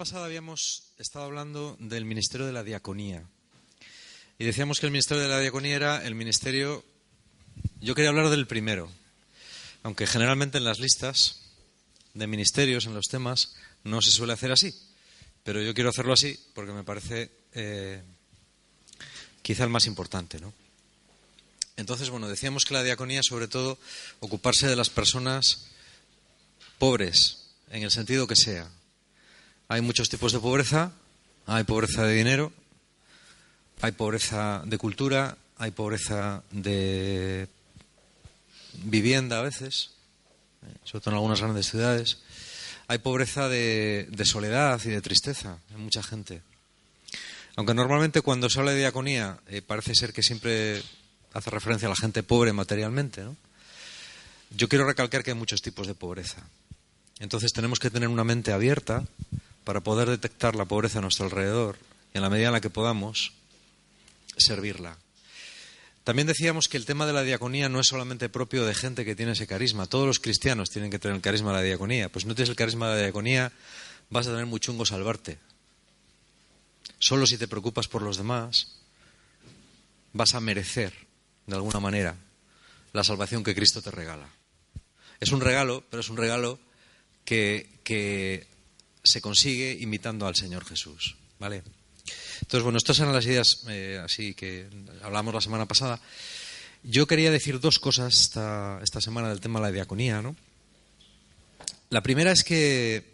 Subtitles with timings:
[0.00, 3.22] pasada habíamos estado hablando del ministerio de la diaconía.
[4.38, 6.82] Y decíamos que el ministerio de la diaconía era el ministerio.
[7.82, 8.90] Yo quería hablar del primero,
[9.82, 11.42] aunque generalmente en las listas
[12.14, 14.74] de ministerios, en los temas, no se suele hacer así.
[15.44, 18.02] Pero yo quiero hacerlo así porque me parece eh,
[19.42, 20.54] quizá el más importante, ¿no?
[21.76, 23.78] Entonces, bueno, decíamos que la diaconía, sobre todo,
[24.20, 25.66] ocuparse de las personas
[26.78, 28.70] pobres, en el sentido que sea.
[29.70, 30.90] Hay muchos tipos de pobreza,
[31.46, 32.52] hay pobreza de dinero,
[33.80, 37.46] hay pobreza de cultura, hay pobreza de
[38.82, 39.92] vivienda a veces,
[40.66, 42.18] eh, sobre todo en algunas grandes ciudades.
[42.88, 46.42] Hay pobreza de, soledad y de tristeza en mucha gente.
[47.54, 50.82] Aunque normalmente cuando se habla de diaconía eh, parece ser que siempre
[51.32, 53.36] hace referencia a la gente pobre materialmente, ¿no?
[54.50, 56.42] Yo quiero recalcar que hay muchos tipos de pobreza.
[57.20, 59.04] Entonces tenemos que tener una mente abierta
[59.70, 61.78] para poder detectar la pobreza a nuestro alrededor
[62.12, 63.34] y en la medida en la que podamos
[64.36, 64.98] servirla.
[66.02, 69.14] También decíamos que el tema de la diaconía no es solamente propio de gente que
[69.14, 69.86] tiene ese carisma.
[69.86, 72.08] Todos los cristianos tienen que tener el carisma de la diaconía.
[72.08, 73.52] Pues si no tienes el carisma de la diaconía,
[74.08, 75.38] vas a tener muy chungo salvarte.
[76.98, 78.72] Solo si te preocupas por los demás,
[80.12, 80.94] vas a merecer,
[81.46, 82.16] de alguna manera,
[82.92, 84.28] la salvación que Cristo te regala.
[85.20, 86.58] Es un regalo, pero es un regalo
[87.24, 88.49] que, que
[89.02, 91.16] se consigue imitando al Señor Jesús.
[91.38, 91.62] ¿Vale?
[92.42, 94.68] Entonces, bueno, estas eran las ideas eh, así que
[95.02, 96.00] hablamos la semana pasada.
[96.82, 100.34] Yo quería decir dos cosas esta, semana del tema de la diaconía, ¿no?
[101.90, 103.04] La primera es que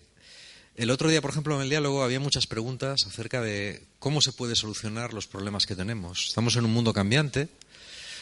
[0.77, 4.33] el otro día, por ejemplo, en el diálogo había muchas preguntas acerca de cómo se
[4.33, 6.27] puede solucionar los problemas que tenemos.
[6.29, 7.49] Estamos en un mundo cambiante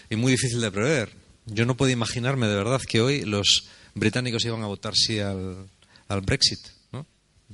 [0.09, 1.13] y muy difícil de prever.
[1.47, 6.21] Yo no puedo imaginarme de verdad que hoy los británicos iban a votar sí al
[6.23, 6.74] Brexit.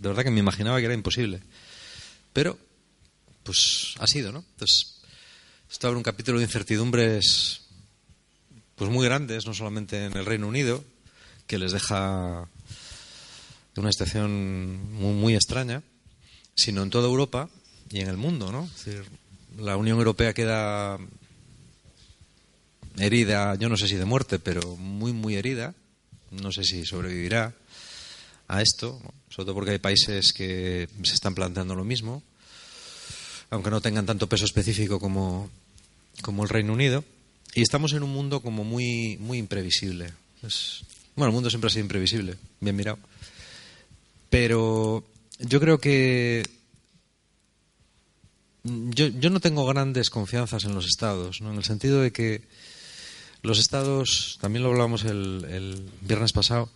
[0.00, 1.42] De verdad que me imaginaba que era imposible.
[2.32, 2.58] Pero
[3.42, 4.44] pues ha sido, ¿no?
[4.52, 5.00] Entonces,
[5.70, 7.62] esto abre un capítulo de incertidumbres
[8.76, 10.82] pues muy grandes, no solamente en el Reino Unido,
[11.46, 12.48] que les deja
[13.76, 15.82] una situación muy, muy extraña,
[16.54, 17.50] sino en toda Europa
[17.90, 18.64] y en el mundo, ¿no?
[18.64, 19.04] Es decir,
[19.58, 20.98] la Unión Europea queda
[22.96, 25.74] herida, yo no sé si de muerte, pero muy, muy herida.
[26.30, 27.54] No sé si sobrevivirá
[28.50, 32.22] a esto, sobre todo porque hay países que se están planteando lo mismo
[33.50, 35.50] aunque no tengan tanto peso específico como,
[36.24, 37.04] el Reino Unido.
[37.54, 40.12] Y estamos en un mundo como muy, muy imprevisible.
[41.16, 42.98] bueno, el mundo siempre ha sido imprevisible, bien mirado.
[44.30, 45.04] Pero
[45.40, 46.48] yo creo que
[48.62, 51.50] yo, yo no tengo grandes confianzas en los estados, ¿no?
[51.50, 52.42] en el sentido de que
[53.42, 56.70] los estados, también lo hablábamos el, el viernes pasado,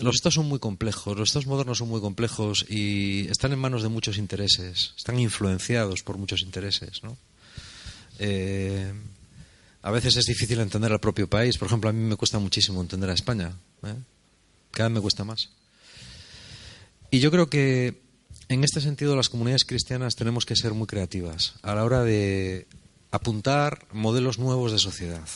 [0.00, 3.82] los estados son muy complejos, los estados modernos son muy complejos y están en manos
[3.82, 7.16] de muchos intereses, están influenciados por muchos intereses, ¿no?
[8.18, 8.92] Eh,
[9.82, 11.58] a veces es difícil entender al propio país.
[11.58, 13.52] Por ejemplo, a mí me cuesta muchísimo entender a España.
[13.84, 13.94] ¿eh?
[14.72, 15.50] Cada vez me cuesta más.
[17.10, 18.02] Y yo creo que
[18.48, 22.66] en este sentido las comunidades cristianas tenemos que ser muy creativas a la hora de
[23.12, 25.28] apuntar modelos nuevos de sociedad.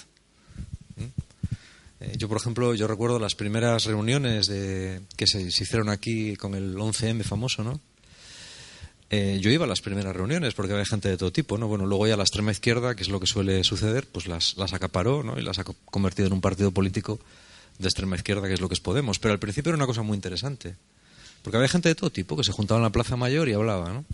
[2.01, 6.55] Eh, yo, por ejemplo, yo recuerdo las primeras reuniones de, que se, hicieron aquí con
[6.55, 7.81] el 11M famoso, ¿no?
[9.11, 11.67] Eh, yo iba a las primeras reuniones porque había gente de todo tipo, ¿no?
[11.67, 14.73] Bueno, luego ya la extrema izquierda, que es lo que suele suceder, pues las, las
[14.73, 15.39] acaparó, ¿no?
[15.39, 17.19] Y las ha convertido en un partido político
[17.79, 19.19] de extrema izquierda, que es lo que es Podemos.
[19.19, 20.77] Pero al principio era una cosa muy interesante.
[21.43, 23.93] Porque había gente de todo tipo que se juntaba en la Plaza Mayor y hablaba,
[23.93, 24.05] ¿no?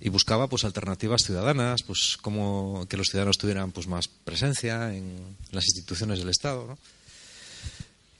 [0.00, 5.36] Y buscaba pues alternativas ciudadanas, pues como que los ciudadanos tuvieran pues más presencia en
[5.50, 6.78] las instituciones del Estado, ¿no?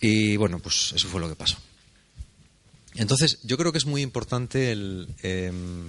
[0.00, 1.56] Y bueno, pues eso fue lo que pasó.
[2.94, 5.86] Entonces, yo creo que es muy importante el, em,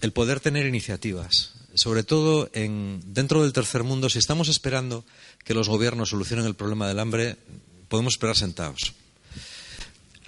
[0.00, 4.08] el poder tener iniciativas, sobre todo en, dentro del tercer mundo.
[4.08, 5.04] Si estamos esperando
[5.44, 7.36] que los gobiernos solucionen el problema del hambre,
[7.88, 8.94] podemos esperar sentados.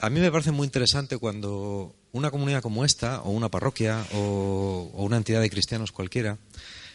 [0.01, 4.91] A mí me parece muy interesante cuando una comunidad como esta, o una parroquia, o,
[4.95, 6.39] una entidad de cristianos cualquiera,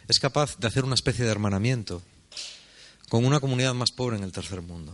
[0.07, 2.01] es capaz de hacer una especie de hermanamiento
[3.09, 4.93] con una comunidad más pobre en el tercer mundo.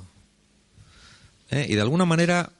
[1.51, 1.67] ¿Eh?
[1.69, 2.51] Y de alguna manera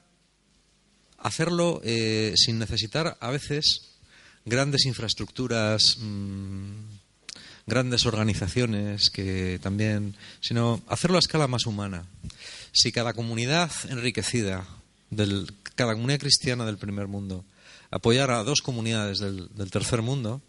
[1.18, 3.94] hacerlo eh, sin necesitar a veces
[4.44, 6.72] grandes infraestructuras, mm,
[7.66, 12.04] grandes organizaciones que también, sino hacerlo a escala más humana.
[12.72, 14.66] Si cada comunidad enriquecida,
[15.10, 15.46] de
[15.76, 17.44] cada comunidad cristiana del primer mundo,
[17.94, 20.42] apoyar a dos comunidades del, tercer mundo,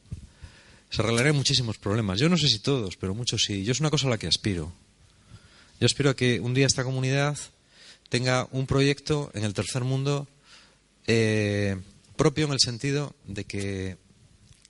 [0.89, 2.19] se arreglarían muchísimos problemas.
[2.19, 3.63] Yo no sé si todos, pero muchos sí.
[3.63, 4.73] Yo es una cosa a la que aspiro.
[5.79, 7.37] Yo aspiro a que un día esta comunidad
[8.09, 10.27] tenga un proyecto en el tercer mundo
[11.05, 11.77] eh,
[12.15, 13.97] propio en el sentido de que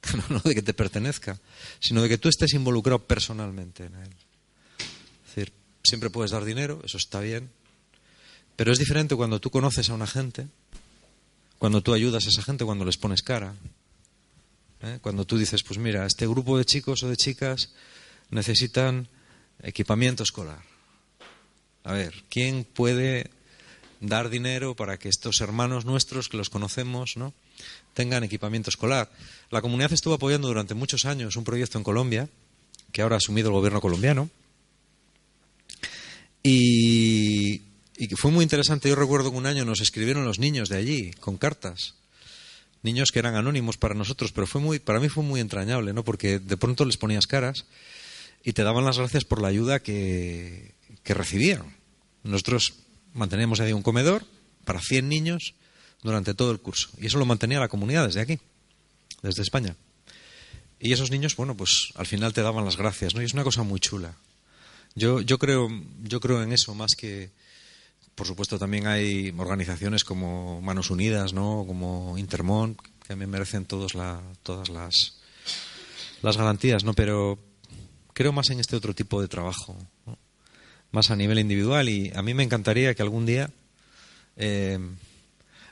[0.30, 1.40] no, de que te pertenezca,
[1.80, 4.10] sino de que tú estés involucrado personalmente en él.
[5.24, 7.50] Es decir, siempre puedes dar dinero, eso está bien,
[8.58, 10.48] pero es diferente cuando tú conoces a una gente,
[11.58, 13.56] cuando tú ayudas a esa gente, cuando les pones cara,
[14.82, 15.00] ¿eh?
[15.02, 17.74] cuando tú dices, pues mira, este grupo de chicos o de chicas
[18.30, 19.08] necesitan
[19.62, 20.62] equipamiento escolar.
[21.84, 23.30] A ver, ¿quién puede
[24.02, 27.34] dar dinero para que estos hermanos nuestros que los conocemos, ¿no?
[27.94, 29.10] tengan equipamiento escolar.
[29.50, 32.30] La comunidad estuvo apoyando durante muchos años un proyecto en Colombia,
[32.92, 34.30] que ahora ha asumido el gobierno colombiano,
[36.44, 37.62] y,
[37.96, 38.90] que fue muy interesante.
[38.90, 41.96] Yo recuerdo que un año nos escribieron los niños de allí con cartas,
[42.84, 46.04] niños que eran anónimos para nosotros, pero fue muy, para mí fue muy entrañable, ¿no?
[46.04, 47.66] Porque de pronto les ponías caras
[48.44, 51.76] y te daban las gracias por la ayuda que, que recibían.
[52.24, 52.74] Nosotros
[53.14, 54.26] manteníamos ahí un comedor
[54.66, 55.56] para 100 niños
[56.04, 56.90] durante todo el curso.
[57.00, 58.40] Y eso lo mantenía la comunidad desde aquí,
[59.22, 59.76] desde España.
[60.80, 63.22] Y esos niños, bueno, pues al final te daban las gracias, ¿no?
[63.22, 64.16] Y es una cosa muy chula.
[64.94, 65.70] Yo, yo, creo,
[66.04, 67.32] yo creo en eso más que...
[68.16, 71.66] Por supuesto, también hay organizaciones como Manos Unidas, ¿no?
[71.68, 75.18] Como Intermont, que mí merecen todos la, todas las,
[76.22, 76.94] las garantías, ¿no?
[76.94, 77.38] Pero
[78.14, 79.78] creo más en este otro tipo de trabajo,
[80.92, 81.90] más a nivel individual.
[81.90, 83.50] Y a mí me encantaría que algún día
[84.38, 84.80] eh,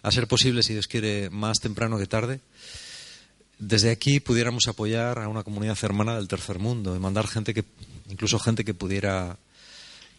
[0.02, 2.42] a ser posible, si Dios quiere, más temprano que tarde,
[3.58, 7.64] desde aquí pudiéramos apoyar a una comunidad hermana del tercer mundo y mandar gente que,
[8.10, 9.38] incluso gente que pudiera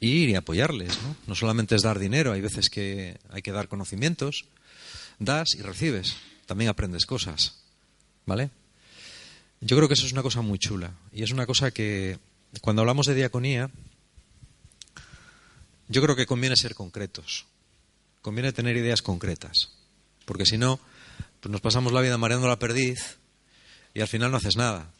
[0.01, 0.99] ir y apoyarles.
[1.03, 1.17] ¿no?
[1.27, 4.47] no solamente es dar dinero, hay veces que hay que dar conocimientos,
[5.19, 7.61] das y recibes, también aprendes cosas.
[8.27, 8.51] ¿Vale?
[9.61, 12.19] Yo creo que eso es una cosa muy chula y es una cosa que
[12.61, 13.71] cuando hablamos de diaconía,
[15.89, 17.47] yo creo que conviene ser concretos
[18.25, 19.69] conviene tener ideas concretas.
[20.25, 20.81] Porque si no,
[21.41, 23.19] pues nos pasamos la vida mareando la perdiz
[23.93, 24.91] y al final no haces nada.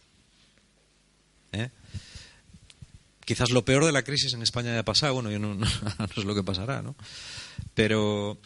[1.53, 1.71] ¿Eh?
[3.25, 5.67] Quizás lo peor de la crisis en España haya pasado, bueno, yo no, no,
[6.17, 6.95] es lo que pasará, ¿no?
[7.75, 8.39] Pero,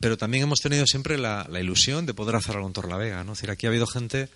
[0.00, 3.32] pero también hemos tenido siempre la, ilusión de poder hacer algo en Torlavega, ¿no?
[3.32, 4.28] Es decir, aquí ha habido gente,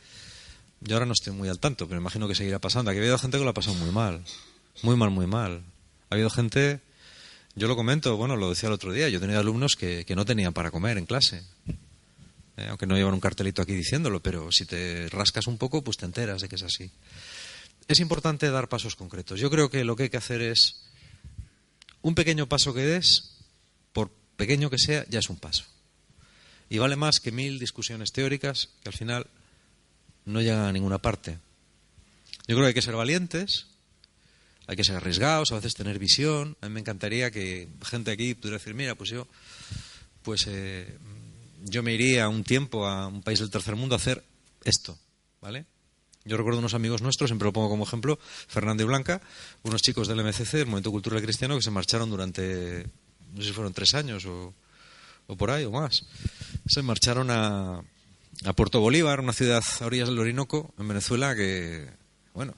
[0.80, 3.18] yo ahora no estoy muy al tanto, pero imagino que seguirá pasando, aquí ha habido
[3.18, 4.22] gente que lo ha pasado muy mal,
[4.82, 5.62] muy mal, muy mal.
[6.10, 6.80] Ha habido gente
[7.56, 10.24] yo lo comento, bueno, lo decía el otro día, yo he tenido alumnos que, no
[10.24, 11.42] tenían para comer en clase.
[12.56, 15.96] Eh, aunque no llevan un cartelito aquí diciéndolo, pero si te rascas un poco, pues
[15.96, 16.90] te enteras de que es así.
[17.90, 19.40] Es importante dar pasos concretos.
[19.40, 20.84] Yo creo que lo que hay que hacer es
[22.02, 23.34] un pequeño paso que des,
[23.92, 25.64] por pequeño que sea, ya es un paso.
[26.68, 29.26] Y vale más que mil discusiones teóricas que al final
[30.24, 31.38] no llegan a ninguna parte.
[32.46, 33.66] Yo creo que hay que ser valientes,
[34.68, 36.56] hay que ser arriesgados, a veces tener visión.
[36.60, 39.26] A mí me encantaría que gente aquí pudiera decir, mira, pues yo,
[40.22, 40.96] pues eh,
[41.64, 44.22] yo me iría un tiempo a un país del tercer mundo a hacer
[44.62, 44.96] esto,
[45.40, 45.66] ¿vale?
[46.24, 49.22] Yo recuerdo unos amigos nuestros, siempre lo pongo como ejemplo, Fernando y Blanca,
[49.62, 52.86] unos chicos del MCC, el Movimiento Cultural Cristiano, que se marcharon durante,
[53.32, 54.54] no sé si fueron tres años o,
[55.38, 56.04] por ahí o más.
[56.66, 57.82] Se marcharon a,
[58.44, 61.88] a Puerto Bolívar, una ciudad a orillas del Orinoco, en Venezuela, que,
[62.34, 62.54] bueno,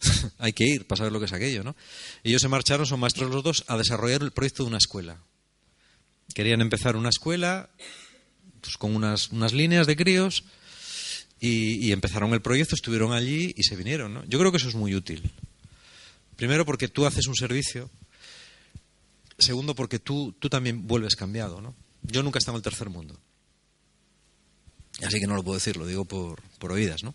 [0.38, 1.76] hay que ir para saber lo que es aquello, ¿no?
[2.24, 5.18] Ellos se marcharon, son maestros los dos, a desarrollar el proyecto de una escuela.
[6.34, 7.68] Querían empezar una escuela
[8.62, 10.44] pues, con unas, unas líneas de críos
[11.38, 14.24] y, empezaron el proyecto, estuvieron allí y se vinieron, ¿no?
[14.24, 15.30] Yo creo que eso es muy útil.
[16.36, 17.90] Primero porque tú haces un servicio.
[19.38, 21.74] Segundo porque tú, tú también vuelves cambiado, ¿no?
[22.02, 23.18] Yo nunca he estado en el tercer mundo.
[25.02, 27.14] Así que no lo puedo decir, lo digo por, por oídas, ¿no?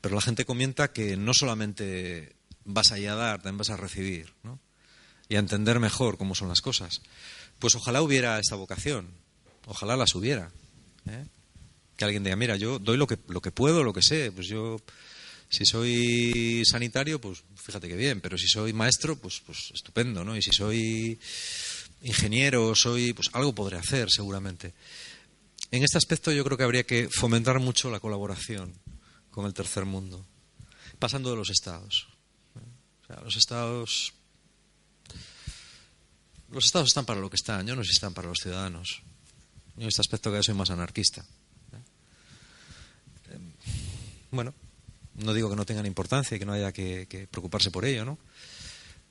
[0.00, 4.60] Pero la gente comenta que no solamente vas a dar, también vas a recibir, ¿no?
[5.28, 7.00] Y a entender mejor cómo son las cosas.
[7.58, 9.08] Pues ojalá hubiera esta vocación,
[9.66, 10.50] ojalá las hubiera.
[11.06, 11.24] ¿eh?
[11.96, 14.32] Que alguien diga, mira, yo doy lo que, puedo, lo que sé.
[14.32, 14.76] Pues yo,
[15.48, 20.36] si soy sanitario, pues fíjate que bien, pero si soy maestro, pues, pues estupendo, ¿no?
[20.36, 21.18] Y si soy
[22.02, 24.74] ingeniero, soy, pues algo podré hacer seguramente.
[25.70, 28.74] En este aspecto yo creo que habría que fomentar mucho la colaboración
[29.30, 30.24] con el tercer mundo,
[30.98, 32.08] pasando de los estados.
[33.24, 34.14] los estados
[36.54, 39.02] los estados están para lo que están, yo no sé si están para los ciudadanos.
[39.76, 41.24] Yo en este aspecto que soy más anarquista.
[44.34, 44.52] Bueno,
[45.14, 48.18] no digo que no tengan importancia y que no haya que, preocuparse por ello, ¿no?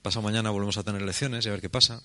[0.02, 2.04] Pasado mañana volvemos a tener elecciones y a ver qué pasa.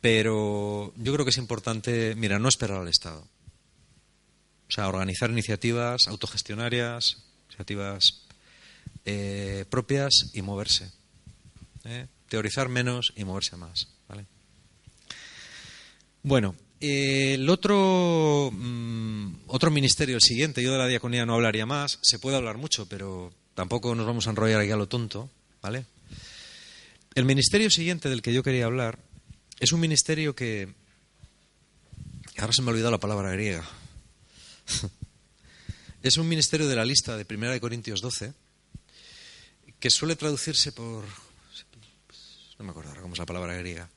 [0.00, 3.20] Pero yo creo que es importante, mira, no esperar al Estado.
[3.20, 8.22] O sea, organizar iniciativas autogestionarias, iniciativas
[9.04, 10.90] eh, propias y moverse.
[11.84, 12.08] ¿eh?
[12.28, 13.86] Teorizar menos y moverse más.
[16.24, 16.54] Bueno,
[16.84, 22.00] eh, el otro, mm, otro ministerio, el siguiente, yo de la diaconía no hablaría más,
[22.02, 25.30] se puede hablar mucho, pero tampoco nos vamos a enrollar aquí a lo tonto,
[25.62, 25.86] ¿vale?
[27.14, 28.98] El ministerio siguiente del que yo quería hablar
[29.60, 30.74] es un ministerio que...
[32.38, 33.64] Ahora se me ha olvidado la palabra griega.
[36.02, 38.34] es un ministerio de la lista de 1 de Corintios 12
[39.78, 41.04] que suele traducirse por...
[42.58, 43.88] No me acuerdo ahora cómo es la palabra griega.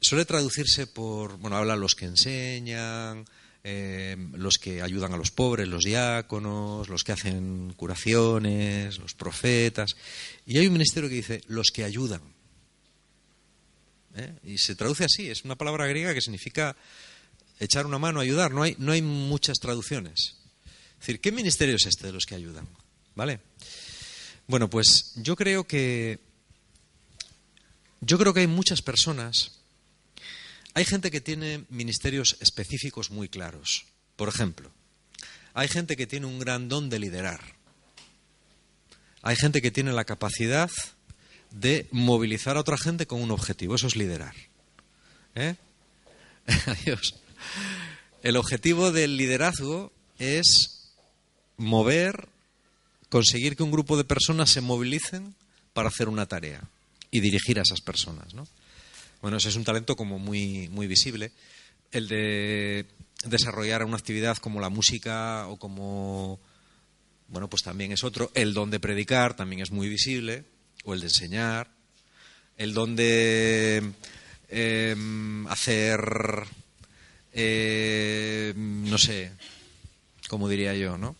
[0.00, 1.36] Suele traducirse por...
[1.38, 3.26] Bueno, habla los que enseñan,
[3.62, 9.90] eh, los que ayudan a los pobres, los diáconos, los que hacen curaciones, los profetas.
[10.46, 12.22] Y hay un ministerio que dice los que ayudan.
[14.14, 14.34] ¿Eh?
[14.44, 16.74] Y se traduce así, es una palabra griega que significa
[17.58, 18.52] echar una mano, ayudar.
[18.52, 20.36] No hay, no hay muchas traducciones.
[20.94, 22.66] Es decir, ¿qué ministerio es este de los que ayudan?
[23.14, 23.40] ¿Vale?
[24.46, 26.18] Bueno, pues yo creo que
[28.00, 29.59] yo creo que hay muchas personas
[30.74, 33.86] hay gente que tiene ministerios específicos muy claros.
[34.16, 34.70] Por ejemplo,
[35.54, 37.40] hay gente que tiene un gran don de liderar.
[39.22, 40.70] Hay gente que tiene la capacidad
[41.50, 43.74] de movilizar a otra gente con un objetivo.
[43.74, 44.34] Eso es liderar.
[45.34, 45.56] ¿Eh?
[46.66, 47.14] Adiós.
[48.22, 50.92] El objetivo del liderazgo es
[51.56, 52.28] mover,
[53.08, 55.34] conseguir que un grupo de personas se movilicen
[55.72, 56.62] para hacer una tarea
[57.10, 58.34] y dirigir a esas personas.
[58.34, 58.46] ¿no?
[59.20, 61.32] Bueno, ese es un talento como muy, muy visible.
[61.92, 62.86] El de
[63.24, 66.40] desarrollar una actividad como la música o como.
[67.28, 68.30] Bueno, pues también es otro.
[68.34, 70.44] El don de predicar también es muy visible.
[70.84, 71.70] O el de enseñar.
[72.56, 73.92] El don de
[74.48, 76.00] em, hacer.
[77.32, 79.32] Eh, no sé.
[80.28, 81.16] ¿Cómo diría yo, no?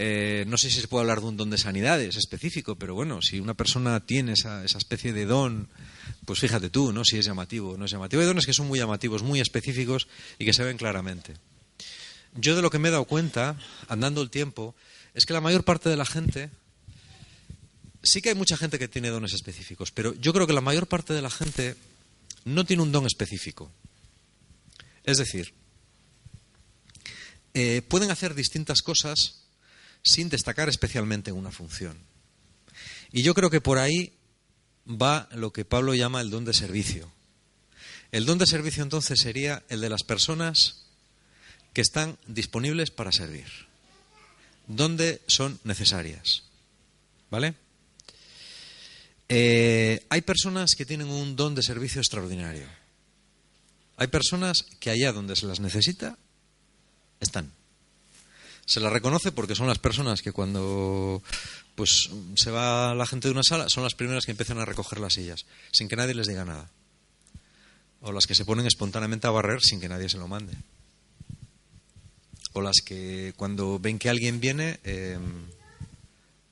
[0.00, 3.20] Eh, no sé si se puede hablar de un don de sanidades específico, pero bueno,
[3.20, 5.68] si una persona tiene esa, especie de don
[6.24, 7.04] pues fíjate tú, ¿no?
[7.04, 8.22] Si es llamativo o no es llamativo.
[8.22, 10.06] Hay dones que son muy llamativos, muy específicos
[10.38, 11.34] y que se ven claramente.
[12.34, 14.76] Yo de lo que me he dado cuenta, andando el tiempo,
[15.14, 16.50] es que la mayor parte de la gente,
[18.02, 20.86] sí que hay mucha gente que tiene dones específicos, pero yo creo que la mayor
[20.86, 21.74] parte de la gente
[22.44, 23.72] no tiene un don específico.
[25.02, 25.54] Es decir,
[27.54, 29.47] eh, pueden hacer distintas cosas
[30.02, 31.98] sin destacar especialmente en una función.
[33.12, 34.12] Y yo creo que por ahí
[34.88, 37.10] va lo que Pablo llama el don de servicio.
[38.10, 40.86] El don de servicio entonces sería el de las personas
[41.74, 43.46] que están disponibles para servir,
[44.66, 46.44] donde son necesarias.
[47.30, 47.54] ¿Vale?
[49.28, 52.66] Eh, hay personas que tienen un don de servicio extraordinario.
[53.98, 56.16] Hay personas que allá donde se las necesita,
[57.20, 57.52] están.
[58.68, 61.22] Se las reconoce porque son las personas que cuando
[61.74, 65.00] pues se va la gente de una sala, son las primeras que empiezan a recoger
[65.00, 66.68] las sillas, sin que nadie les diga nada.
[68.02, 70.52] O las que se ponen espontáneamente a barrer sin que nadie se lo mande.
[72.52, 75.46] O las que cuando ven que alguien viene, em,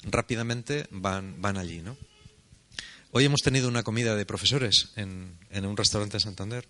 [0.05, 1.99] rápidamente van, van allí, ¿no?
[3.13, 6.67] Hoy hemos tenido una comida de profesores en, en un restaurante de Santander.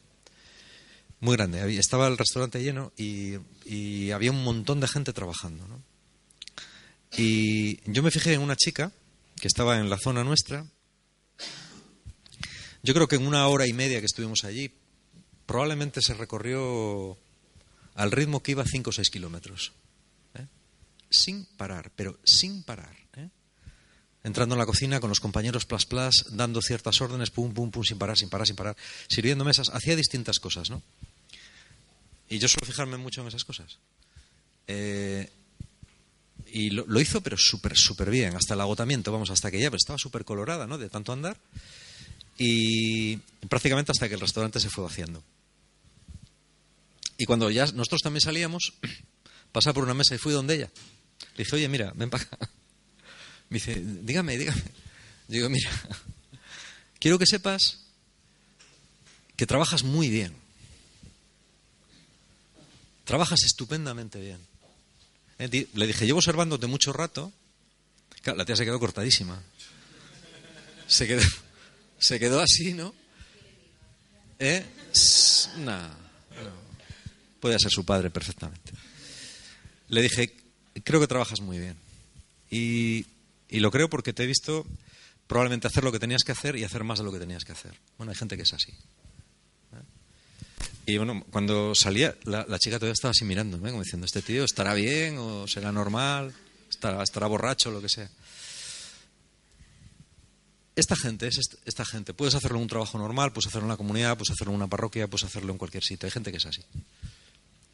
[1.21, 1.79] Muy grande.
[1.79, 5.83] Estaba el restaurante lleno y, había un montón de gente trabajando, ¿no?
[7.17, 8.93] Y yo me fijé en una chica
[9.41, 10.67] que estaba en la zona nuestra.
[12.83, 14.71] Yo creo que en una hora y media que estuvimos allí,
[15.47, 17.17] probablemente se recorrió
[17.95, 19.73] al ritmo que iba 5 o 6 kilómetros.
[20.35, 20.47] ¿eh?
[21.11, 22.97] Sin parar, pero sin parar.
[23.17, 23.31] ¿eh?
[24.27, 27.85] Entrando en la cocina con los compañeros plas plas, dando ciertas órdenes, pum, pum, pum,
[27.85, 29.71] sin parar, sin parar, sin parar, sirviendo mesas.
[29.73, 30.83] Hacía distintas cosas, ¿no?
[32.29, 33.79] Y yo suelo fijarme mucho en esas cosas.
[34.67, 35.31] Eh,
[36.49, 39.77] y lo, hizo, pero súper, súper bien, hasta el agotamiento, vamos, hasta que ya pero
[39.77, 40.77] estaba súper colorada, ¿no?
[40.77, 41.37] De tanto andar.
[42.37, 43.19] Y
[43.49, 45.23] prácticamente hasta que el restaurante se fue vaciando.
[47.17, 48.73] Y cuando ya nosotros también salíamos,
[49.53, 50.71] pasaba por una mesa y fui donde ella.
[51.37, 52.27] Le dije, oye, mira, ven para.
[53.49, 54.63] Me dice, dígame, dígame.
[55.29, 55.71] Digo, mira,
[57.01, 57.87] quiero que sepas
[59.37, 60.35] que trabajas muy bien.
[63.05, 64.41] Trabajas estupendamente bien.
[65.39, 67.33] Le dije, llevo observándote mucho rato.
[68.25, 69.43] la tía se quedó cortadísima.
[70.89, 71.23] Se quedó,
[71.99, 72.95] se quedó así, ¿no?
[74.39, 74.65] ¿Eh?
[77.41, 78.73] Puede ser su padre perfectamente.
[79.89, 80.35] Le dije,
[80.83, 81.77] creo que trabajas muy bien.
[82.51, 83.07] Y,
[83.49, 84.67] y lo creo porque te he visto
[85.27, 87.53] probablemente hacer lo que tenías que hacer y hacer más de lo que tenías que
[87.53, 87.75] hacer.
[87.99, 88.73] Bueno, hay gente que es así.
[90.87, 94.73] Y bueno, cuando salía, la, chica todavía estaba así mirándome, como diciendo, este tío estará
[94.73, 96.33] bien o será normal,
[96.71, 98.09] estará, estará borracho, lo que sea.
[100.77, 102.15] esta gente es esta gente.
[102.15, 104.69] Puedes hacerlo en un trabajo normal, puedes hacerlo en la comunidad, puedes hacerlo en una
[104.69, 106.07] parroquia, puedes hacerlo en cualquier sitio.
[106.07, 106.63] Hay gente que es así.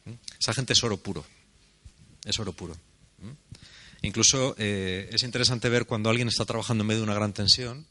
[0.05, 0.13] ¿Mm?
[0.39, 1.23] Esa gente es oro puro.
[2.25, 2.75] Es oro puro.
[4.03, 7.87] Incluso eh, es interesante ver cuando alguien está trabajando en medio de una gran tensión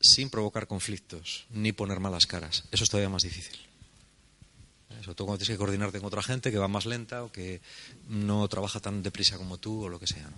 [0.00, 2.64] sin provocar conflictos ni poner malas caras.
[2.72, 3.56] Eso es todavía más difícil.
[5.02, 7.62] Sobre todo cuando tienes que coordinarte con otra gente que va más lenta o que
[8.08, 10.28] no trabaja tan deprisa como tú o lo que sea.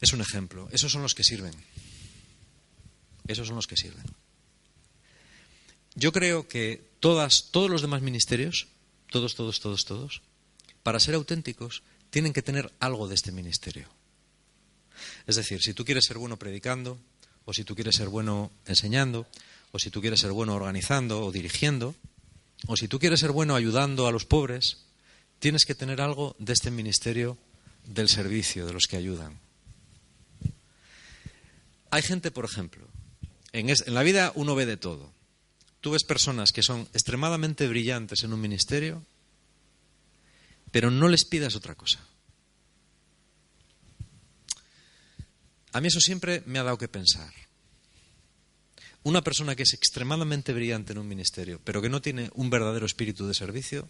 [0.00, 0.68] Es un ejemplo.
[0.70, 1.54] Esos son los que sirven.
[3.26, 4.04] Esos son los que sirven.
[5.94, 8.68] Yo creo que todas, todos los demás ministerios,
[9.10, 10.22] todos, todos, todos, todos,
[10.82, 13.88] para ser auténticos, tienen que tener algo de este ministerio.
[15.26, 16.98] Es decir, si tú quieres ser bueno predicando,
[17.44, 19.26] o si tú quieres ser bueno enseñando,
[19.72, 21.94] o si tú quieres ser bueno organizando o dirigiendo,
[22.66, 24.78] o si tú quieres ser bueno ayudando a los pobres,
[25.38, 27.38] tienes que tener algo de este ministerio
[27.86, 29.38] del servicio, de los que ayudan.
[31.90, 32.86] Hay gente, por ejemplo,
[33.52, 35.10] en, la vida uno ve de todo.
[35.80, 39.02] Tú ves personas que son extremadamente brillantes en un ministerio,
[40.70, 42.00] pero no les pidas otra cosa.
[45.72, 47.32] A mí eso siempre me ha dado que pensar.
[49.02, 52.86] Una persona que es extremadamente brillante en un ministerio, pero que no tiene un verdadero
[52.86, 53.88] espíritu de servicio,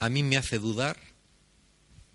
[0.00, 0.98] a mí me hace dudar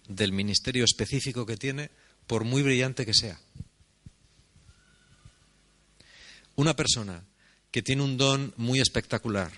[0.07, 1.89] del ministerio específico que tiene,
[2.27, 3.39] por muy brillante que sea.
[6.55, 7.23] Una persona
[7.71, 9.51] que tiene un don muy espectacular,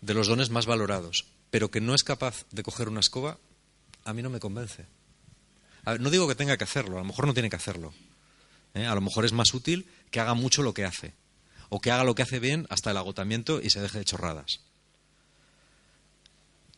[0.00, 3.38] de los dones más valorados, pero que no es capaz de coger una escoba,
[4.04, 4.86] a mí no me convence.
[6.00, 7.92] no digo que tenga que hacerlo, a lo mejor no tiene que hacerlo.
[8.74, 8.86] ¿eh?
[8.86, 11.14] A lo mejor es más útil que haga mucho lo que hace,
[11.68, 14.60] o que haga lo que hace bien hasta el agotamiento y se deje de chorradas.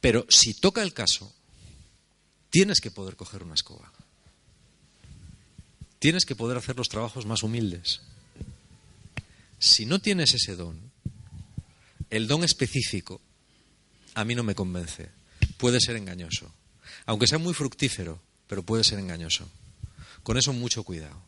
[0.00, 1.32] Pero si toca el caso,
[2.48, 3.92] tienes que poder coger una escoba.
[5.98, 8.00] Tienes que poder hacer los trabajos más humildes.
[9.59, 10.90] Si no tienes ese don,
[12.09, 13.20] el don específico
[14.14, 15.11] a mí no me convence.
[15.57, 16.53] Puede ser engañoso.
[17.07, 19.49] Aunque sea muy fructífero, pero puede ser engañoso.
[20.23, 21.20] Con eso mucho cuidado.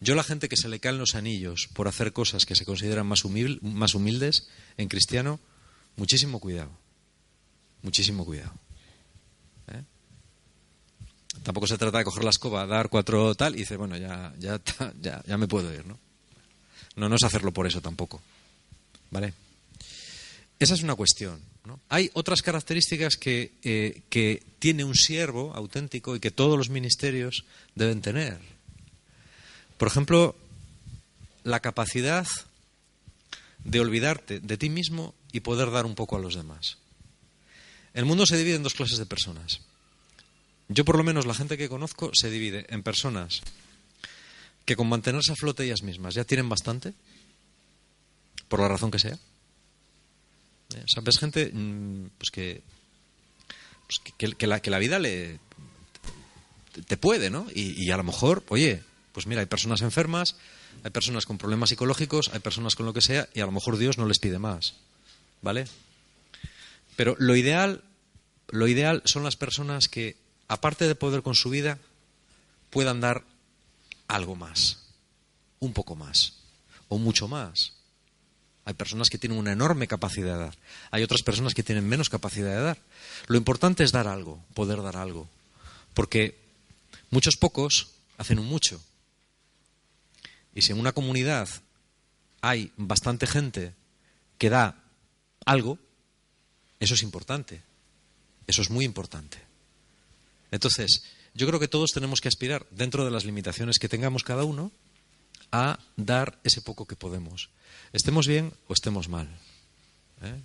[0.00, 3.06] Yo la gente que se le caen los anillos por hacer cosas que se consideran
[3.06, 5.40] más, humildes en cristiano,
[5.96, 6.70] muchísimo cuidado.
[7.82, 8.52] Muchísimo cuidado.
[9.68, 9.82] ¿Eh?
[11.42, 14.60] Tampoco se trata de coger la escoba, dar cuatro tal y dice, bueno, ya, ya,
[15.00, 15.98] ya, ya me puedo ir, ¿no?
[16.96, 18.20] No, no es hacerlo por eso tampoco.
[19.10, 19.32] ¿Vale?
[20.58, 21.40] Esa es una cuestión.
[21.88, 27.44] Hay otras características que, eh, que tiene un siervo auténtico y que todos los ministerios
[27.74, 28.38] deben tener.
[29.76, 30.36] Por ejemplo,
[31.44, 32.26] la capacidad
[33.64, 36.78] de olvidarte de ti mismo y poder dar un poco a los demás.
[37.94, 39.60] El mundo se divide en dos clases de personas.
[40.68, 43.42] Yo por lo menos la gente que conozco se divide en personas
[44.64, 46.92] que con mantenerse a flote ellas mismas ya tienen bastante,
[48.48, 49.18] por la razón que sea.
[50.74, 51.18] Eh, ¿Sabes?
[51.18, 52.62] Gente mm, pues que,
[53.86, 54.00] pues
[54.36, 55.40] que, la, que la vida le
[56.86, 57.46] te puede, ¿no?
[57.54, 60.36] Y, y, a lo mejor, oye, pues mira, hay personas enfermas,
[60.84, 63.78] hay personas con problemas psicológicos, hay personas con lo que sea, y a lo mejor
[63.78, 64.74] Dios no les pide más,
[65.42, 65.66] ¿vale?
[66.96, 67.82] Pero lo ideal,
[68.48, 71.78] lo ideal son las personas que, aparte de poder con su vida,
[72.70, 73.24] puedan dar
[74.06, 74.86] algo más,
[75.58, 76.34] un poco más,
[76.88, 77.77] o mucho más.
[78.68, 80.58] Hay personas que tienen una enorme capacidad de dar,
[80.90, 82.78] hay otras personas que tienen menos capacidad de dar.
[83.26, 85.26] Lo importante es dar algo, poder dar algo,
[85.94, 86.38] porque
[87.08, 88.78] muchos pocos hacen un mucho.
[90.54, 91.48] Y si en una comunidad
[92.42, 93.72] hay bastante gente
[94.36, 94.84] que da
[95.46, 95.78] algo,
[96.78, 97.62] eso es importante.
[98.46, 99.38] Eso es muy importante.
[100.50, 104.44] Entonces, yo creo que todos tenemos que aspirar, dentro de las limitaciones que tengamos cada
[104.44, 104.72] uno,
[105.52, 107.50] a dar ese poco que podemos.
[107.92, 109.28] Estemos bien o estemos mal.
[110.22, 110.40] ¿eh?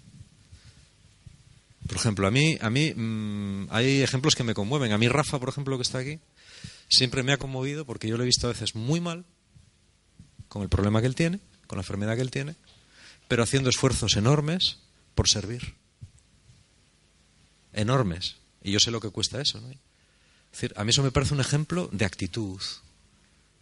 [1.87, 4.93] Por ejemplo, a mí, a mí mm, hay ejemplos que me conmueven.
[4.93, 6.19] A mí Rafa, por ejemplo, que está aquí,
[6.89, 9.25] siempre me ha conmovido porque yo lo he visto a veces muy mal
[10.47, 12.55] con el problema que él tiene, con la enfermedad que él tiene,
[13.27, 14.77] pero haciendo esfuerzos enormes
[15.15, 15.75] por servir.
[17.73, 18.37] Enormes.
[18.61, 19.59] Y yo sé lo que cuesta eso.
[20.75, 22.61] a mí eso me parece un ejemplo de actitud.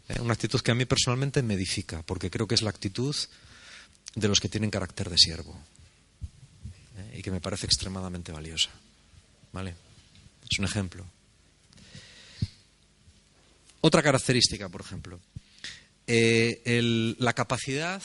[0.10, 0.20] ¿Eh?
[0.20, 3.16] Una actitud que a mí personalmente me edifica, porque creo que es la actitud
[4.16, 5.58] de los que tienen carácter de siervo.
[6.98, 7.18] ¿eh?
[7.20, 8.70] Y que me parece extremadamente valiosa.
[9.52, 9.76] ¿Vale?
[10.50, 11.06] Es un ejemplo.
[13.82, 15.20] Otra característica, por ejemplo.
[16.08, 18.02] Eh, la capacidad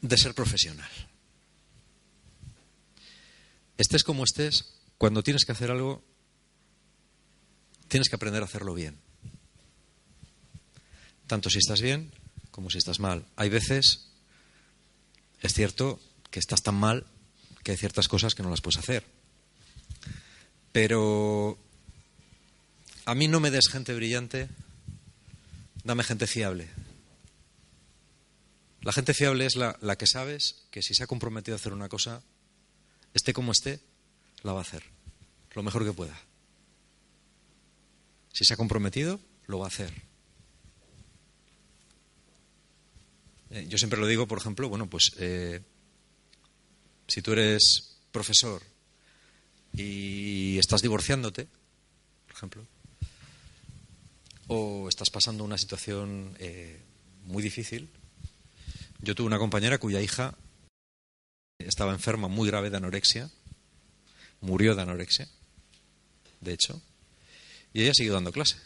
[0.00, 0.90] de ser profesional.
[3.78, 6.02] Estés como estés, cuando tienes que hacer algo,
[7.88, 8.98] tienes que aprender a hacerlo bien.
[11.26, 12.12] Tanto si estás bien
[12.50, 13.26] como si estás mal.
[13.36, 14.08] Hay veces,
[15.42, 17.06] es cierto, que estás tan mal
[17.62, 19.04] que hay ciertas cosas que no las puedes hacer.
[20.72, 21.58] Pero
[23.04, 24.48] a mí no me des gente brillante,
[25.84, 26.68] dame gente fiable.
[28.82, 31.72] La gente fiable es la, la, que sabes que si se ha comprometido a hacer
[31.72, 32.22] una cosa,
[33.14, 33.80] esté como esté,
[34.42, 34.82] la va a hacer
[35.56, 36.16] lo mejor que pueda.
[38.32, 39.92] Si se ha comprometido, lo va a hacer.
[43.50, 45.60] Eh, yo siempre lo digo, por ejemplo, bueno, pues eh,
[47.06, 48.62] si tú eres profesor
[49.74, 51.46] y estás divorciándote,
[52.26, 52.66] por ejemplo,
[54.48, 56.80] o estás pasando una situación eh,
[57.24, 57.88] muy difícil,
[59.00, 60.34] yo tuve una compañera cuya hija
[61.58, 63.30] estaba enferma muy grave de anorexia,
[64.40, 65.28] murió de anorexia,
[66.40, 66.80] de hecho,
[67.72, 68.56] y ella siguió dando clase.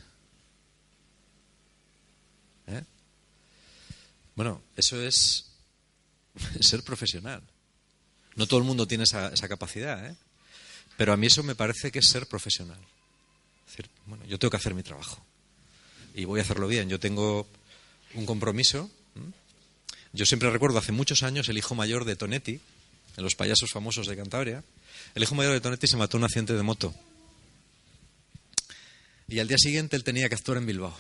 [2.66, 2.84] ¿Eh?
[4.40, 5.44] Bueno, eso es
[6.60, 7.42] ser profesional.
[8.36, 10.16] No todo el mundo tiene esa, capacidad, ¿eh?
[10.96, 12.78] pero a mí eso me parece que es ser profesional.
[13.66, 15.22] Es decir, bueno, yo tengo que hacer mi trabajo
[16.14, 16.88] y voy a hacerlo bien.
[16.88, 17.46] Yo tengo
[18.14, 18.90] un compromiso.
[20.14, 22.62] Yo siempre recuerdo hace muchos años el hijo mayor de Tonetti,
[23.18, 24.64] en los payasos famosos de Cantabria.
[25.14, 26.94] El hijo mayor de Tonetti se mató en un accidente de moto.
[29.28, 30.96] Y al día siguiente él tenía que actuar en Bilbao.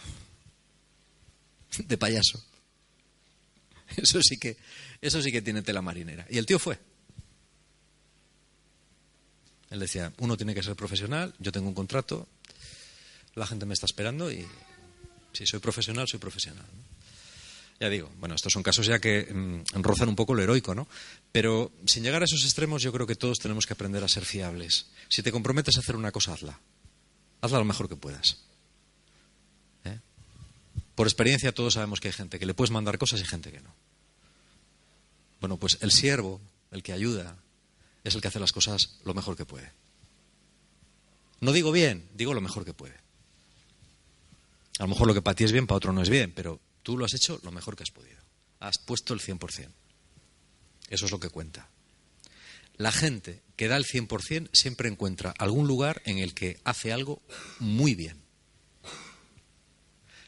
[1.78, 2.49] De payaso.
[3.96, 4.56] Eso sí que,
[5.00, 6.26] eso sí que tiene tela marinera.
[6.30, 6.78] Y el tío fue.
[9.70, 12.28] Él decía, uno tiene que ser profesional, yo tengo un contrato,
[13.34, 14.46] la gente me está esperando y
[15.32, 16.66] si soy profesional, soy profesional.
[17.78, 20.86] Ya digo, bueno, estos son casos ya que mm, rozan un poco lo heroico, ¿no?
[21.32, 24.24] Pero sin llegar a esos extremos, yo creo que todos tenemos que aprender a ser
[24.24, 24.86] fiables.
[25.08, 26.60] Si te comprometes a hacer una cosa, hazla.
[27.40, 28.38] Hazla lo mejor que puedas.
[31.00, 33.62] Por experiencia todos sabemos que hay gente que le puedes mandar cosas y gente que
[33.62, 33.74] no.
[35.40, 37.38] Bueno, pues el siervo, el que ayuda,
[38.04, 39.72] es el que hace las cosas lo mejor que puede.
[41.40, 42.96] No digo bien, digo lo mejor que puede.
[44.78, 46.60] A lo mejor lo que para ti es bien, para otro no es bien, pero
[46.82, 48.20] tú lo has hecho lo mejor que has podido.
[48.58, 49.70] Has puesto el 100%.
[50.90, 51.70] Eso es lo que cuenta.
[52.76, 57.22] La gente que da el 100% siempre encuentra algún lugar en el que hace algo
[57.58, 58.19] muy bien.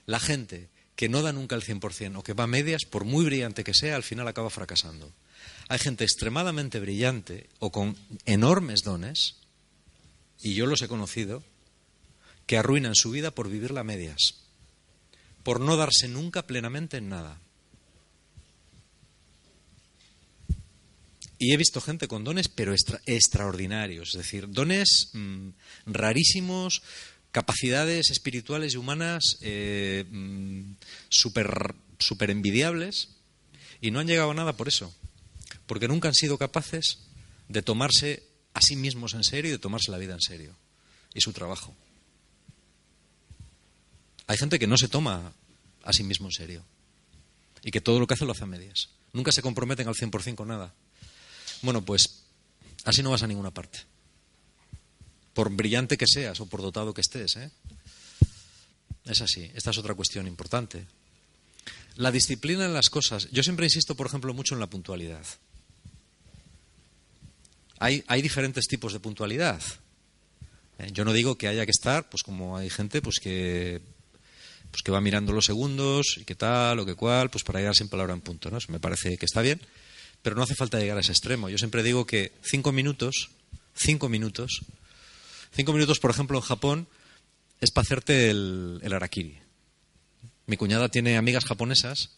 [0.07, 3.25] La gente que no da nunca el 100% o que va a medias, por muy
[3.25, 5.13] brillante que sea, al final acaba fracasando.
[5.69, 9.37] Hay gente extremadamente brillante o con enormes dones,
[10.41, 11.43] y yo los he conocido,
[12.47, 14.35] que arruinan su vida por vivirla a medias,
[15.43, 17.41] por no darse nunca plenamente en nada.
[21.39, 25.49] Y he visto gente con dones, pero extraordinarios, es decir, dones mm,
[25.87, 26.83] rarísimos,
[27.33, 30.75] capacidades espirituales y humanas eh, mm,
[31.09, 33.09] súper super envidiables,
[33.81, 34.95] y no han llegado a nada por eso,
[35.67, 37.01] porque nunca han sido capaces
[37.49, 38.23] de tomarse
[38.55, 40.55] a sí mismos en serio y de tomarse la vida en serio,
[41.15, 41.75] y su trabajo.
[44.27, 45.33] Hay gente que no se toma
[45.83, 46.65] a sí mismo en serio,
[47.63, 48.91] y que todo lo que hace lo hace a medias.
[49.13, 50.75] Nunca se comprometen al 100% con nada.
[51.63, 52.25] Bueno, pues
[52.85, 53.81] así no vas a ninguna parte.
[55.35, 57.37] Por brillante que seas o por dotado que estés.
[57.37, 57.51] ¿eh?
[59.05, 59.51] Es así.
[59.55, 60.87] Esta es otra cuestión importante.
[61.97, 63.29] La disciplina en las cosas.
[63.31, 65.25] Yo siempre insisto, por ejemplo, mucho en la puntualidad.
[67.79, 69.63] Hay, hay diferentes tipos de puntualidad.
[70.79, 70.91] ¿eh?
[70.93, 73.81] Yo no digo que haya que estar, pues como hay gente pues que
[74.71, 77.75] pues que va mirando los segundos y qué tal o qué cual, pues para llegar
[77.75, 78.57] sin palabra en punto, ¿no?
[78.57, 79.61] Eso me parece que está bien
[80.23, 81.49] pero no hace falta llegar a ese extremo.
[81.49, 83.31] Yo siempre digo que cinco minutos,
[83.75, 84.63] cinco minutos,
[85.53, 86.89] cinco minutos, por ejemplo, en Japón,
[87.61, 89.39] es para hacerte el, arakiri.
[90.47, 92.11] Mi cuñada tiene amigas japonesas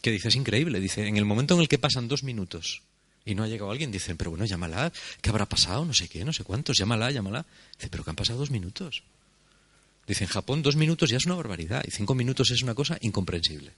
[0.00, 2.82] que dice, es increíble, dice, en el momento en el que pasan dos minutos
[3.26, 5.84] y no ha llegado alguien, dicen, pero bueno, llámala, ¿qué habrá pasado?
[5.84, 7.44] No sé qué, no sé cuántos, llámala, llámala.
[7.76, 9.02] Dice, pero que han pasado dos minutos.
[10.06, 12.96] Dice, en Japón dos minutos ya es una barbaridad y cinco minutos es una cosa
[13.02, 13.72] incomprensible.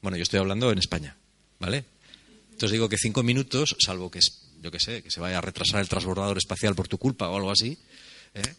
[0.00, 1.16] Bueno, yo estoy hablando en España,
[1.58, 1.84] ¿vale?
[2.52, 4.20] Entonces digo que cinco minutos, salvo que,
[4.60, 7.36] yo que sé, que se vaya a retrasar el transbordador espacial por tu culpa o
[7.36, 7.78] algo así,
[8.34, 8.54] ¿eh?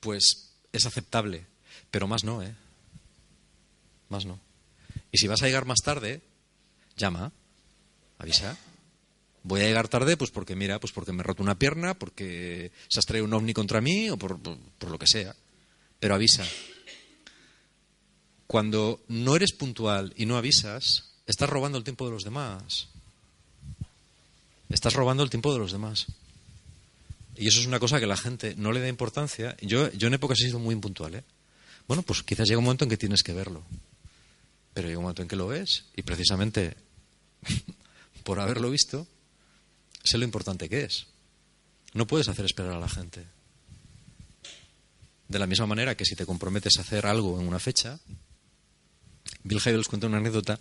[0.00, 1.46] pues es aceptable.
[1.90, 2.54] Pero más no, ¿eh?
[4.08, 4.40] Más no.
[5.12, 6.20] Y si vas a llegar más tarde,
[6.96, 7.32] llama,
[8.18, 8.56] avisa.
[9.42, 12.72] Voy a llegar tarde, pues porque, mira, pues porque me he roto una pierna, porque
[12.88, 15.36] se has traído un ovni contra mí o por, por lo que sea.
[16.00, 16.44] Pero avisa.
[18.46, 22.88] Cuando no eres puntual y no avisas, estás robando el tiempo de los demás.
[24.68, 26.06] Estás robando el tiempo de los demás.
[27.36, 29.56] Y eso es una cosa que la gente no le da importancia.
[29.60, 31.24] Yo, yo en épocas he sido muy impuntual, ¿eh?
[31.86, 33.62] Bueno, pues quizás llega un momento en que tienes que verlo.
[34.72, 36.76] Pero llega un momento en que lo ves y precisamente
[38.24, 39.06] por haberlo visto,
[40.02, 41.06] sé lo importante que es.
[41.92, 43.24] No puedes hacer esperar a la gente.
[45.28, 47.98] De la misma manera que si te comprometes a hacer algo en una fecha,
[49.42, 50.58] Bill Hybels cuenta una anécdota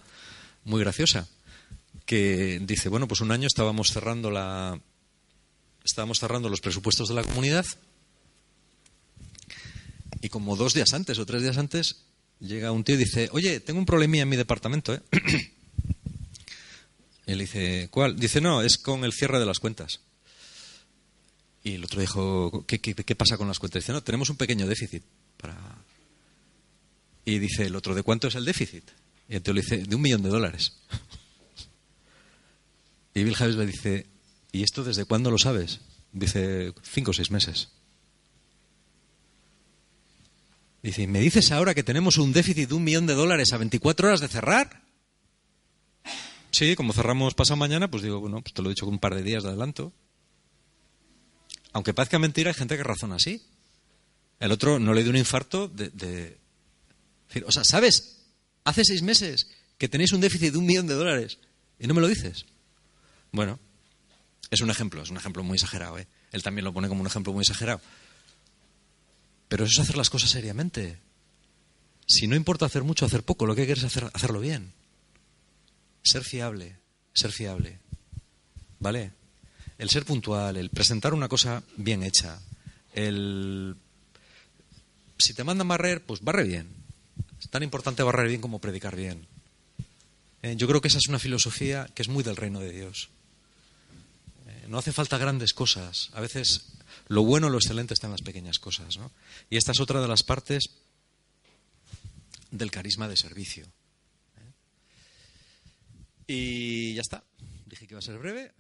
[0.66, 1.28] muy graciosa
[2.06, 4.80] que dice, bueno, pues un año estábamos cerrando la
[5.84, 7.66] estábamos cerrando los presupuestos de la comunidad
[10.22, 12.06] y como dos días antes o tres días antes
[12.40, 15.02] llega un tío y dice, oye, tengo un problemilla en mi departamento, ¿eh?
[17.28, 18.18] dice, ¿cuál?
[18.18, 20.02] Dice, no, es con el cierre de las cuentas.
[21.64, 23.84] Y el otro dijo, ¿qué, qué, pasa con las cuentas?
[23.84, 25.04] Dice, no, tenemos un pequeño déficit
[25.38, 25.58] para...
[27.26, 28.84] Y dice el otro, ¿de cuánto es el déficit?
[29.30, 30.74] Y el tío le dice, de un millón de dólares.
[33.14, 34.08] Y Bill Javes le dice,
[34.52, 35.82] ¿y esto desde cuándo lo sabes?
[36.12, 37.70] Dice, cinco o seis meses.
[40.82, 44.08] Dice, ¿me dices ahora que tenemos un déficit de un millón de dólares a 24
[44.08, 44.84] horas de cerrar?
[46.52, 49.00] Sí, como cerramos pasado mañana, pues digo, bueno, pues te lo he dicho con un
[49.00, 49.94] par de días de adelanto.
[51.72, 53.42] Aunque parezca mentira, hay gente que razona así.
[54.40, 56.38] El otro no le dio un infarto de, de...
[57.46, 58.26] O sea, ¿sabes?
[58.66, 61.40] Hace seis meses que tenéis un déficit de un millón de dólares
[61.80, 62.46] y no me lo dices.
[63.34, 63.60] Bueno,
[64.52, 65.98] es un ejemplo, es un ejemplo muy exagerado.
[65.98, 66.08] ¿eh?
[66.32, 67.82] Él también lo pone como un ejemplo muy exagerado.
[69.50, 71.00] Pero eso es hacer las cosas seriamente.
[72.06, 74.72] Si no importa hacer mucho, hacer poco, lo que quieres es hacer, hacerlo bien.
[76.04, 76.78] Ser fiable,
[77.14, 77.80] ser fiable.
[78.80, 79.12] ¿Vale?
[79.80, 82.40] El ser puntual, el presentar una cosa bien hecha,
[82.94, 83.76] el...
[85.18, 86.68] Si te mandan barrer, pues barre bien.
[87.40, 89.26] Es tan importante barrer bien como predicar bien.
[90.44, 93.10] Eh, yo creo que esa es una filosofía que es muy del reino de Dios.
[94.68, 96.10] No hace falta grandes cosas.
[96.14, 96.74] A veces
[97.08, 98.98] lo bueno, lo excelente está en las pequeñas cosas.
[98.98, 99.12] ¿no?
[99.50, 100.64] Y esta es otra de las partes
[102.52, 103.66] del carisma de servicio.
[104.38, 104.52] ¿eh?
[106.28, 107.24] Y ya está.
[107.66, 108.52] Dije que iba a ser breve.